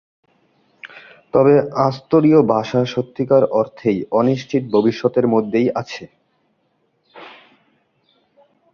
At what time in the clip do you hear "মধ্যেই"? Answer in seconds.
5.27-5.67